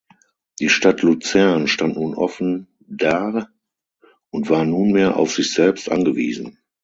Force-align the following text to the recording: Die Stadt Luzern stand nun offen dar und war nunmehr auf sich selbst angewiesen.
Die 0.59 0.69
Stadt 0.69 1.03
Luzern 1.03 1.67
stand 1.67 1.93
nun 1.93 2.15
offen 2.15 2.65
dar 2.79 3.51
und 4.31 4.49
war 4.49 4.65
nunmehr 4.65 5.15
auf 5.15 5.33
sich 5.35 5.53
selbst 5.53 5.91
angewiesen. 5.91 6.57